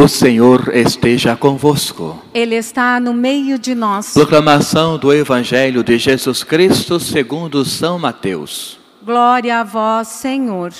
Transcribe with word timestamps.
O 0.00 0.06
Senhor 0.06 0.72
esteja 0.76 1.34
convosco. 1.34 2.22
Ele 2.32 2.54
está 2.54 3.00
no 3.00 3.12
meio 3.12 3.58
de 3.58 3.74
nós. 3.74 4.14
Proclamação 4.14 4.96
do 4.96 5.12
Evangelho 5.12 5.82
de 5.82 5.98
Jesus 5.98 6.44
Cristo 6.44 7.00
segundo 7.00 7.64
São 7.64 7.98
Mateus. 7.98 8.78
Glória 9.02 9.58
a 9.58 9.64
vós, 9.64 10.06
Senhor. 10.06 10.72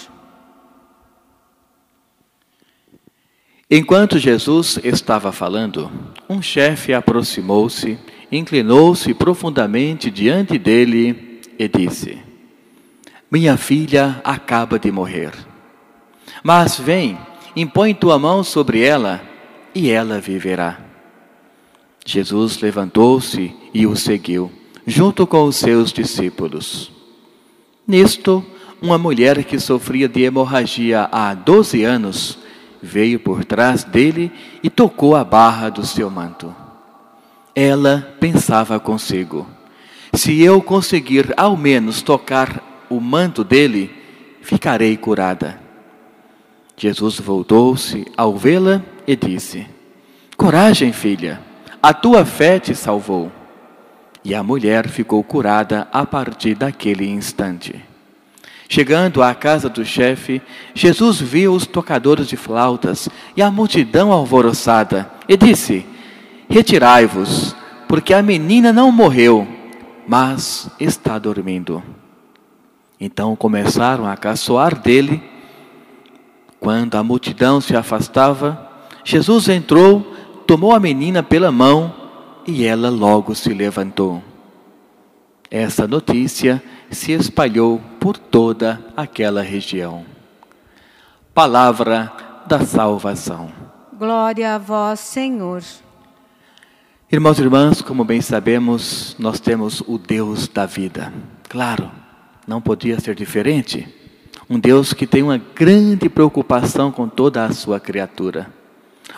Enquanto 3.69 4.21
Jesus 4.21 4.79
estava 4.85 5.33
falando, 5.33 5.91
um 6.31 6.41
chefe 6.41 6.95
aproximou-se, 6.95 7.99
inclinou-se 8.31 9.13
profundamente 9.15 10.13
diante 10.13 10.57
dele 10.57 11.41
e 11.59 11.67
disse: 11.67 12.23
Minha 13.29 13.57
filha 13.57 14.21
acaba 14.23 14.79
de 14.79 14.93
morrer. 14.93 15.33
Mas 16.45 16.79
vem, 16.79 17.19
impõe 17.55 17.95
tua 17.95 18.19
mão 18.19 18.43
sobre 18.43 18.83
ela 18.83 19.21
e 19.75 19.91
ela 19.91 20.21
viverá. 20.21 20.79
Jesus 22.05 22.61
levantou-se 22.61 23.55
e 23.75 23.87
o 23.87 23.95
seguiu, 23.95 24.51
junto 24.87 25.27
com 25.27 25.45
os 25.45 25.57
seus 25.57 25.93
discípulos. 25.93 26.91
Nisto, 27.87 28.45
uma 28.81 28.97
mulher 28.97 29.45
que 29.45 29.59
sofria 29.59 30.09
de 30.09 30.23
hemorragia 30.23 31.09
há 31.11 31.35
doze 31.35 31.85
anos 31.85 32.39
veio 32.83 33.19
por 33.19 33.45
trás 33.45 33.85
dele 33.85 34.31
e 34.63 34.71
tocou 34.71 35.17
a 35.17 35.25
barra 35.25 35.69
do 35.69 35.85
seu 35.85 36.09
manto. 36.09 36.55
Ela 37.55 38.17
pensava 38.21 38.79
consigo: 38.79 39.47
se 40.13 40.41
eu 40.41 40.63
conseguir 40.63 41.35
ao 41.37 41.57
menos 41.57 42.03
tocar 42.03 42.87
o 42.89 43.01
manto 43.01 43.45
dele, 43.45 43.91
ficarei 44.41 44.97
curada. 44.97 45.68
Jesus 46.79 47.19
voltou-se 47.19 48.07
ao 48.17 48.37
vê-la 48.37 48.81
e 49.05 49.17
disse: 49.17 49.67
Coragem, 50.37 50.93
filha, 50.93 51.41
a 51.83 51.93
tua 51.93 52.25
fé 52.25 52.61
te 52.61 52.73
salvou. 52.73 53.33
E 54.25 54.33
a 54.33 54.45
mulher 54.45 54.89
ficou 54.89 55.23
curada 55.25 55.89
a 55.93 56.07
partir 56.07 56.55
daquele 56.55 57.09
instante. 57.09 57.85
Chegando 58.69 59.23
à 59.23 59.35
casa 59.35 59.69
do 59.69 59.85
chefe, 59.85 60.41
Jesus 60.73 61.21
viu 61.21 61.53
os 61.53 61.67
tocadores 61.67 62.29
de 62.29 62.37
flautas 62.37 63.09
e 63.37 63.43
a 63.43 63.51
multidão 63.51 64.13
alvoroçada 64.13 65.11
e 65.29 65.37
disse: 65.37 65.85
Retirai-vos, 66.49 67.57
porque 67.89 68.15
a 68.15 68.23
menina 68.23 68.73
não 68.73 68.93
morreu, 68.93 69.49
mas 70.07 70.71
está 70.79 71.19
dormindo. 71.19 71.83
Então 73.01 73.35
começaram 73.35 74.07
a 74.07 74.17
caçoar 74.17 74.79
dele 74.79 75.38
quando 76.61 76.97
a 76.97 77.03
multidão 77.03 77.61
se 77.61 77.77
afastava, 77.77 78.69
Jesus 79.05 79.49
entrou, 79.49 80.01
tomou 80.47 80.75
a 80.75 80.81
menina 80.81 81.23
pela 81.23 81.53
mão 81.53 81.95
e 82.47 82.65
ela 82.65 82.91
logo 82.91 83.35
se 83.35 83.53
levantou. 83.55 84.23
Essa 85.51 85.87
notícia 85.87 86.63
se 86.91 87.13
espalhou 87.13 87.81
por 87.99 88.19
toda 88.19 88.85
aquela 88.97 89.43
região. 89.43 90.05
Palavra 91.33 92.13
da 92.47 92.65
salvação. 92.65 93.51
Glória 93.99 94.55
a 94.55 94.59
vós, 94.59 95.01
Senhor. 95.01 95.63
Irmãos 97.11 97.39
e 97.39 97.43
irmãs, 97.43 97.81
como 97.81 98.05
bem 98.05 98.21
sabemos, 98.21 99.17
nós 99.19 99.41
temos 99.41 99.81
o 99.87 99.97
Deus 99.97 100.47
da 100.47 100.67
vida. 100.67 101.13
Claro, 101.49 101.91
não 102.47 102.61
podia 102.61 103.01
ser 103.01 103.15
diferente. 103.15 103.89
Um 104.49 104.59
Deus 104.59 104.93
que 104.93 105.07
tem 105.07 105.23
uma 105.23 105.39
grande 105.39 106.09
preocupação 106.09 106.91
com 106.91 107.09
toda 107.09 107.45
a 107.45 107.53
sua 107.53 107.79
criatura. 107.79 108.51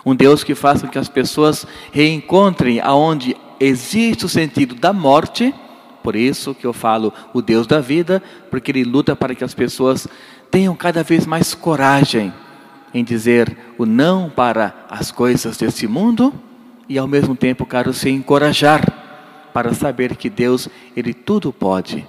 Um 0.04 0.14
Deus 0.14 0.42
que 0.42 0.54
com 0.54 0.88
que 0.88 0.98
as 0.98 1.08
pessoas 1.08 1.66
reencontrem 1.92 2.80
aonde 2.80 3.36
existe 3.58 4.24
o 4.24 4.28
sentido 4.28 4.74
da 4.74 4.92
morte. 4.92 5.54
Por 6.02 6.16
isso 6.16 6.54
que 6.54 6.66
eu 6.66 6.72
falo 6.72 7.12
o 7.32 7.42
Deus 7.42 7.66
da 7.66 7.80
vida, 7.80 8.22
porque 8.50 8.70
ele 8.70 8.84
luta 8.84 9.14
para 9.14 9.34
que 9.34 9.44
as 9.44 9.54
pessoas 9.54 10.08
tenham 10.50 10.74
cada 10.74 11.02
vez 11.02 11.26
mais 11.26 11.54
coragem 11.54 12.32
em 12.92 13.04
dizer 13.04 13.56
o 13.78 13.86
não 13.86 14.28
para 14.28 14.86
as 14.88 15.12
coisas 15.12 15.56
desse 15.56 15.86
mundo 15.86 16.34
e 16.90 16.98
ao 16.98 17.06
mesmo 17.06 17.36
tempo, 17.36 17.64
quero 17.64 17.92
se 17.92 18.10
encorajar 18.10 18.84
para 19.52 19.72
saber 19.72 20.16
que 20.16 20.28
Deus, 20.28 20.68
ele 20.96 21.14
tudo 21.14 21.52
pode. 21.52 22.04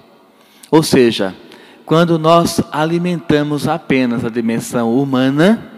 Ou 0.72 0.82
seja, 0.82 1.36
quando 1.84 2.18
nós 2.18 2.60
alimentamos 2.70 3.66
apenas 3.66 4.24
a 4.24 4.28
dimensão 4.28 4.96
humana, 4.96 5.70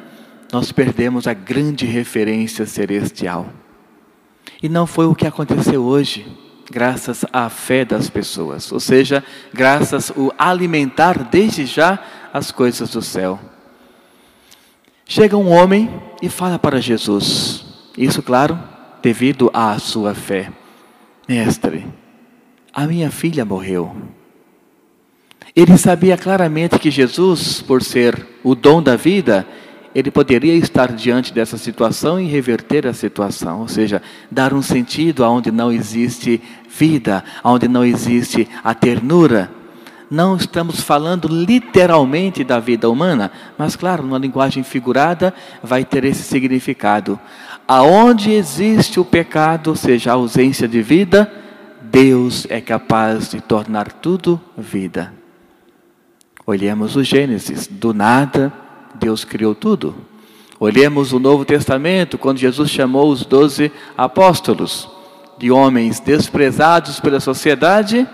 nós 0.53 0.70
perdemos 0.70 1.26
a 1.26 1.34
grande 1.34 1.87
referência 1.87 2.66
celestial. 2.66 3.47
E 4.62 4.69
não 4.69 4.87
foi 4.87 5.06
o 5.06 5.15
que 5.15 5.26
aconteceu 5.26 5.82
hoje, 5.82 6.26
graças 6.70 7.25
à 7.32 7.48
fé 7.48 7.84
das 7.84 8.09
pessoas, 8.09 8.70
ou 8.70 8.81
seja, 8.81 9.25
graças 9.53 10.10
ao 10.10 10.32
alimentar 10.38 11.25
desde 11.25 11.66
já 11.66 11.98
as 12.32 12.50
coisas 12.50 12.91
do 12.91 13.03
céu. 13.03 13.38
Chega 15.06 15.36
um 15.36 15.50
homem 15.50 15.91
e 16.22 16.28
fala 16.28 16.59
para 16.59 16.81
Jesus, 16.81 17.65
isso, 17.97 18.22
claro, 18.22 18.59
devido 19.03 19.50
à 19.53 19.78
sua 19.78 20.15
fé: 20.15 20.50
Mestre, 21.28 21.86
a 22.72 22.86
minha 22.86 23.10
filha 23.10 23.44
morreu. 23.44 23.94
Ele 25.56 25.78
sabia 25.78 26.16
claramente 26.16 26.81
que 26.81 26.91
Jesus, 26.91 27.62
por 27.62 27.81
ser 27.81 28.26
o 28.42 28.56
dom 28.56 28.82
da 28.82 28.97
vida, 28.97 29.47
ele 29.94 30.10
poderia 30.10 30.53
estar 30.56 30.91
diante 30.92 31.32
dessa 31.32 31.56
situação 31.56 32.20
e 32.20 32.26
reverter 32.26 32.88
a 32.88 32.92
situação, 32.92 33.60
ou 33.60 33.69
seja, 33.69 34.03
dar 34.28 34.53
um 34.53 34.60
sentido 34.60 35.25
aonde 35.25 35.53
não 35.53 35.70
existe 35.70 36.42
vida, 36.69 37.22
aonde 37.41 37.69
não 37.69 37.84
existe 37.84 38.48
a 38.65 38.75
ternura. 38.75 39.48
Não 40.10 40.34
estamos 40.34 40.81
falando 40.81 41.28
literalmente 41.28 42.42
da 42.42 42.59
vida 42.59 42.91
humana, 42.91 43.31
mas 43.56 43.76
claro, 43.76 44.03
numa 44.03 44.19
linguagem 44.19 44.65
figurada 44.65 45.32
vai 45.62 45.84
ter 45.84 46.03
esse 46.03 46.25
significado. 46.25 47.16
Aonde 47.69 48.32
existe 48.32 48.98
o 48.98 49.04
pecado, 49.04 49.69
ou 49.69 49.76
seja, 49.76 50.10
a 50.10 50.15
ausência 50.15 50.66
de 50.66 50.82
vida, 50.82 51.32
Deus 51.81 52.44
é 52.50 52.60
capaz 52.60 53.31
de 53.31 53.41
tornar 53.41 53.92
tudo 53.92 54.41
vida. 54.59 55.23
Olhemos 56.47 56.94
o 56.94 57.03
Gênesis, 57.03 57.66
do 57.66 57.94
nada 57.94 58.53
Deus 58.94 59.25
criou 59.25 59.55
tudo. 59.55 59.94
Olhemos 60.60 61.12
o 61.12 61.19
Novo 61.19 61.44
Testamento, 61.44 62.16
quando 62.16 62.38
Jesus 62.38 62.71
chamou 62.71 63.10
os 63.10 63.25
doze 63.25 63.72
apóstolos 63.97 64.88
de 65.38 65.50
homens 65.50 66.00
desprezados 66.00 67.00
pela 67.00 67.19
sociedade, 67.19 68.06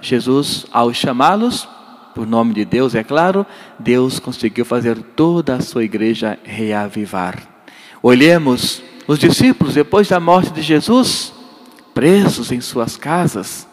Jesus, 0.00 0.66
ao 0.72 0.92
chamá-los, 0.92 1.68
por 2.14 2.26
nome 2.26 2.54
de 2.54 2.64
Deus, 2.64 2.94
é 2.94 3.04
claro, 3.04 3.46
Deus 3.78 4.18
conseguiu 4.18 4.64
fazer 4.64 4.96
toda 5.14 5.56
a 5.56 5.60
sua 5.60 5.84
igreja 5.84 6.38
reavivar. 6.44 7.38
Olhemos 8.02 8.82
os 9.06 9.18
discípulos, 9.18 9.74
depois 9.74 10.08
da 10.08 10.18
morte 10.18 10.50
de 10.50 10.62
Jesus, 10.62 11.32
presos 11.94 12.50
em 12.50 12.60
suas 12.60 12.96
casas, 12.96 13.66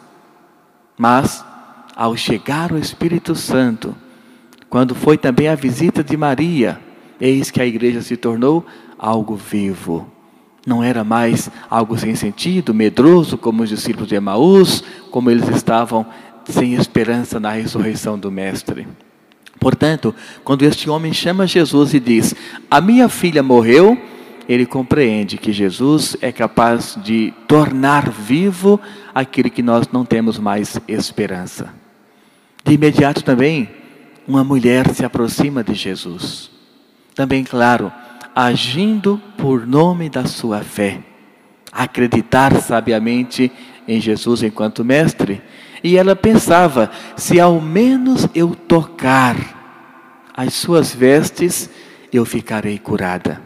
mas 0.96 1.44
ao 1.94 2.16
chegar 2.16 2.72
o 2.72 2.78
Espírito 2.78 3.34
Santo, 3.34 3.94
quando 4.68 4.94
foi 4.94 5.16
também 5.16 5.48
a 5.48 5.54
visita 5.54 6.02
de 6.02 6.16
Maria, 6.16 6.80
eis 7.20 7.50
que 7.50 7.60
a 7.60 7.66
igreja 7.66 8.02
se 8.02 8.16
tornou 8.16 8.66
algo 8.98 9.36
vivo. 9.36 10.10
Não 10.66 10.82
era 10.82 11.04
mais 11.04 11.50
algo 11.68 11.96
sem 11.96 12.14
sentido, 12.14 12.74
medroso, 12.74 13.36
como 13.36 13.62
os 13.62 13.68
discípulos 13.68 14.08
de 14.08 14.14
Emaús, 14.14 14.82
como 15.10 15.30
eles 15.30 15.48
estavam 15.48 16.06
sem 16.44 16.74
esperança 16.74 17.38
na 17.38 17.50
ressurreição 17.50 18.18
do 18.18 18.30
Mestre. 18.30 18.88
Portanto, 19.60 20.14
quando 20.42 20.62
este 20.62 20.90
homem 20.90 21.12
chama 21.12 21.46
Jesus 21.46 21.94
e 21.94 22.00
diz: 22.00 22.34
A 22.70 22.80
minha 22.80 23.08
filha 23.08 23.42
morreu, 23.42 23.96
ele 24.48 24.66
compreende 24.66 25.38
que 25.38 25.52
Jesus 25.52 26.16
é 26.20 26.32
capaz 26.32 26.98
de 27.02 27.32
tornar 27.46 28.10
vivo 28.10 28.80
aquilo 29.14 29.50
que 29.50 29.62
nós 29.62 29.88
não 29.92 30.04
temos 30.04 30.38
mais 30.38 30.78
esperança. 30.88 31.83
De 32.64 32.72
imediato 32.72 33.22
também, 33.22 33.68
uma 34.26 34.42
mulher 34.42 34.88
se 34.94 35.04
aproxima 35.04 35.62
de 35.62 35.74
Jesus. 35.74 36.50
Também, 37.14 37.44
claro, 37.44 37.92
agindo 38.34 39.20
por 39.36 39.66
nome 39.66 40.08
da 40.08 40.24
sua 40.24 40.60
fé. 40.62 41.00
Acreditar 41.70 42.54
sabiamente 42.62 43.52
em 43.86 44.00
Jesus 44.00 44.42
enquanto 44.42 44.84
mestre. 44.84 45.42
E 45.82 45.98
ela 45.98 46.16
pensava: 46.16 46.90
se 47.16 47.38
ao 47.38 47.60
menos 47.60 48.26
eu 48.34 48.54
tocar 48.54 49.36
as 50.34 50.54
suas 50.54 50.94
vestes, 50.94 51.68
eu 52.10 52.24
ficarei 52.24 52.78
curada. 52.78 53.42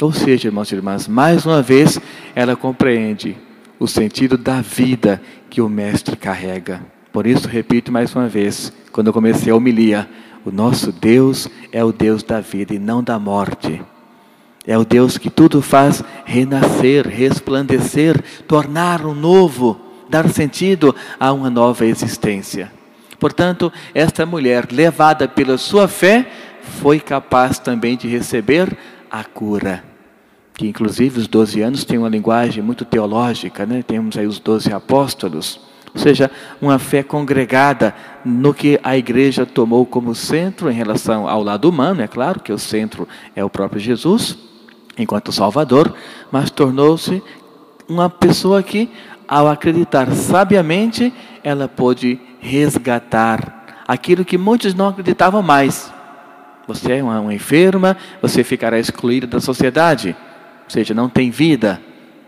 Ou 0.00 0.12
seja, 0.12 0.48
irmãos 0.48 0.72
e 0.72 0.74
irmãs, 0.74 1.06
mais 1.06 1.44
uma 1.44 1.60
vez 1.62 2.00
ela 2.34 2.56
compreende 2.56 3.36
o 3.78 3.86
sentido 3.86 4.38
da 4.38 4.60
vida 4.60 5.20
que 5.50 5.60
o 5.60 5.68
Mestre 5.68 6.16
carrega. 6.16 6.95
Por 7.16 7.26
isso, 7.26 7.48
repito 7.48 7.90
mais 7.90 8.14
uma 8.14 8.28
vez, 8.28 8.70
quando 8.92 9.06
eu 9.06 9.12
comecei 9.14 9.50
a 9.50 9.56
homilia, 9.56 10.06
o 10.44 10.50
nosso 10.50 10.92
Deus 10.92 11.48
é 11.72 11.82
o 11.82 11.90
Deus 11.90 12.22
da 12.22 12.42
vida 12.42 12.74
e 12.74 12.78
não 12.78 13.02
da 13.02 13.18
morte. 13.18 13.80
É 14.66 14.76
o 14.76 14.84
Deus 14.84 15.16
que 15.16 15.30
tudo 15.30 15.62
faz 15.62 16.04
renascer, 16.26 17.08
resplandecer, 17.08 18.22
tornar 18.46 19.06
um 19.06 19.14
novo, 19.14 19.80
dar 20.10 20.28
sentido 20.28 20.94
a 21.18 21.32
uma 21.32 21.48
nova 21.48 21.86
existência. 21.86 22.70
Portanto, 23.18 23.72
esta 23.94 24.26
mulher, 24.26 24.68
levada 24.70 25.26
pela 25.26 25.56
sua 25.56 25.88
fé, 25.88 26.30
foi 26.60 27.00
capaz 27.00 27.58
também 27.58 27.96
de 27.96 28.06
receber 28.06 28.76
a 29.10 29.24
cura. 29.24 29.82
Que 30.52 30.68
inclusive 30.68 31.20
os 31.20 31.26
12 31.26 31.62
anos 31.62 31.82
têm 31.82 31.96
uma 31.96 32.10
linguagem 32.10 32.62
muito 32.62 32.84
teológica, 32.84 33.64
né? 33.64 33.82
Temos 33.82 34.18
aí 34.18 34.26
os 34.26 34.38
12 34.38 34.70
apóstolos. 34.70 35.74
Ou 35.96 36.02
seja, 36.02 36.30
uma 36.60 36.78
fé 36.78 37.02
congregada 37.02 37.94
no 38.22 38.52
que 38.52 38.78
a 38.84 38.98
igreja 38.98 39.46
tomou 39.46 39.86
como 39.86 40.14
centro 40.14 40.70
em 40.70 40.74
relação 40.74 41.26
ao 41.26 41.42
lado 41.42 41.70
humano, 41.70 42.02
é 42.02 42.06
claro 42.06 42.38
que 42.38 42.52
o 42.52 42.58
centro 42.58 43.08
é 43.34 43.42
o 43.42 43.48
próprio 43.48 43.80
Jesus, 43.80 44.36
enquanto 44.98 45.32
Salvador, 45.32 45.94
mas 46.30 46.50
tornou-se 46.50 47.22
uma 47.88 48.10
pessoa 48.10 48.62
que, 48.62 48.90
ao 49.26 49.48
acreditar 49.48 50.12
sabiamente, 50.12 51.10
ela 51.42 51.66
pôde 51.66 52.20
resgatar 52.38 53.84
aquilo 53.88 54.22
que 54.22 54.36
muitos 54.36 54.74
não 54.74 54.88
acreditavam 54.88 55.40
mais. 55.40 55.90
Você 56.68 56.92
é 56.92 57.02
uma, 57.02 57.32
enferma, 57.32 57.96
você 58.20 58.44
ficará 58.44 58.78
excluída 58.78 59.26
da 59.26 59.40
sociedade, 59.40 60.14
ou 60.64 60.70
seja, 60.70 60.92
não 60.92 61.08
tem 61.08 61.30
vida. 61.30 61.80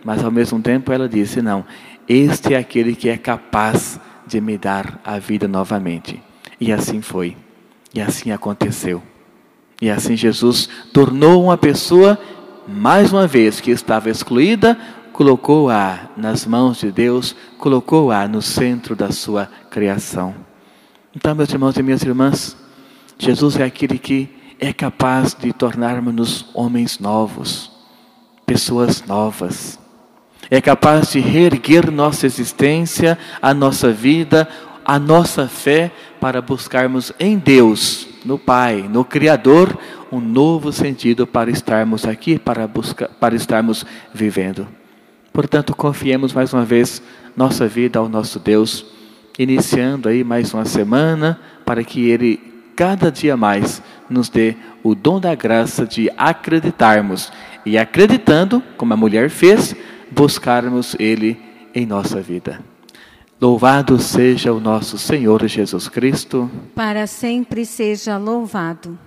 Mas 0.05 0.25
ao 0.25 0.31
mesmo 0.31 0.61
tempo 0.61 0.93
ela 0.93 1.09
disse: 1.09 1.43
Não, 1.43 1.65
este 2.09 2.55
é 2.55 2.57
aquele 2.57 2.95
que 2.95 3.09
é 3.09 3.17
capaz 3.17 4.01
de 4.27 4.41
me 4.41 4.57
dar 4.57 5.01
a 5.05 5.19
vida 5.19 5.47
novamente. 5.47 6.23
E 6.61 6.73
assim 6.73 7.03
foi. 7.03 7.37
E 7.95 8.01
assim 8.01 8.31
aconteceu. 8.31 9.03
E 9.81 9.91
assim 9.91 10.17
Jesus 10.17 10.69
tornou 10.93 11.45
uma 11.45 11.57
pessoa 11.57 12.19
mais 12.67 13.13
uma 13.13 13.27
vez 13.27 13.61
que 13.61 13.71
estava 13.71 14.11
excluída, 14.11 14.79
colocou-a 15.13 16.11
nas 16.17 16.45
mãos 16.45 16.79
de 16.79 16.93
Deus, 16.93 17.35
colocou-a 17.59 18.29
no 18.29 18.43
centro 18.43 18.95
da 18.95 19.11
sua 19.11 19.47
criação. 19.71 20.35
Então, 21.15 21.35
meus 21.35 21.51
irmãos 21.51 21.77
e 21.77 21.83
minhas 21.83 22.03
irmãs, 22.03 22.57
Jesus 23.19 23.57
é 23.57 23.65
aquele 23.65 23.99
que 23.99 24.29
é 24.61 24.73
capaz 24.73 25.35
de 25.35 25.53
tornarmos-nos 25.53 26.47
homens 26.53 26.99
novos, 26.99 27.71
pessoas 28.45 29.05
novas. 29.07 29.78
É 30.51 30.61
capaz 30.61 31.13
de 31.13 31.21
reerguer 31.21 31.91
nossa 31.91 32.27
existência, 32.27 33.19
a 33.41 33.53
nossa 33.53 33.93
vida, 33.93 34.49
a 34.85 34.99
nossa 34.99 35.47
fé 35.47 35.93
para 36.19 36.41
buscarmos 36.41 37.13
em 37.21 37.37
Deus, 37.37 38.09
no 38.25 38.39
Pai, 38.39 38.89
no 38.91 39.05
Criador, 39.05 39.79
um 40.11 40.21
novo 40.21 40.73
sentido 40.73 41.27
para 41.27 41.51
estarmos 41.51 42.07
aqui, 42.07 42.39
para, 42.39 42.67
buscar, 42.67 43.09
para 43.09 43.37
estarmos 43.37 43.85
vivendo. 44.15 44.67
Portanto, 45.33 45.77
confiemos 45.77 46.33
mais 46.33 46.53
uma 46.55 46.65
vez 46.65 47.03
nossa 47.37 47.69
vida 47.69 47.99
ao 47.99 48.09
nosso 48.09 48.39
Deus, 48.39 48.87
iniciando 49.39 50.09
aí 50.09 50.25
mais 50.25 50.55
uma 50.55 50.65
semana, 50.65 51.39
para 51.65 51.85
que 51.85 52.09
Ele 52.09 52.41
cada 52.75 53.13
dia 53.13 53.37
mais 53.37 53.83
nos 54.09 54.29
dê 54.29 54.57
o 54.83 54.95
dom 54.95 55.21
da 55.21 55.35
graça 55.35 55.85
de 55.85 56.11
acreditarmos 56.17 57.31
e 57.67 57.77
acreditando, 57.77 58.63
como 58.77 58.95
a 58.95 58.97
mulher 58.97 59.29
fez, 59.29 59.77
buscarmos 60.19 60.97
Ele 60.99 61.41
em 61.73 61.87
nossa 61.87 62.21
vida. 62.21 62.61
Louvado 63.41 64.01
seja 64.01 64.53
o 64.53 64.59
nosso 64.59 64.99
Senhor 64.99 65.47
Jesus 65.47 65.89
Cristo. 65.89 66.51
Para 66.75 67.07
sempre 67.07 67.65
seja 67.65 68.19
louvado. 68.19 68.99